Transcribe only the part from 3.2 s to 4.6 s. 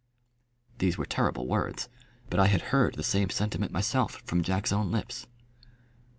sentiment myself from